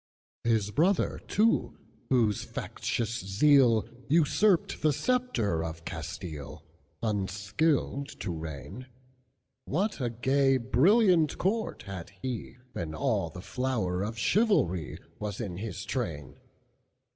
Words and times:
His 0.43 0.71
brother, 0.71 1.19
too, 1.27 1.77
whose 2.09 2.43
factious 2.43 3.21
zealUsurped 3.21 4.81
the 4.81 4.91
sceptre 4.91 5.63
of 5.63 5.85
Castile, 5.85 6.65
Unskilled 7.03 8.07
to 8.19 8.31
reign; 8.31 8.87
What 9.65 10.01
a 10.01 10.09
gay, 10.09 10.57
brilliant 10.57 11.37
court 11.37 11.83
had 11.83 12.13
he, 12.23 12.55
When 12.73 12.95
all 12.95 13.29
the 13.29 13.41
flower 13.43 14.01
of 14.01 14.15
chivalryWas 14.17 15.39
in 15.39 15.57
his 15.57 15.85
train! 15.85 16.39